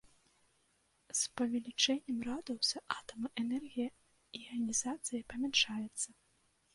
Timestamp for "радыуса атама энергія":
2.29-3.89